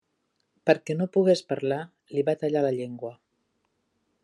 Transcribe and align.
Perquè 0.69 0.95
no 1.01 1.07
pogués 1.17 1.43
parlar 1.51 1.79
li 2.15 2.25
va 2.31 2.37
tallar 2.45 2.65
la 2.69 2.75
llengua. 2.79 3.15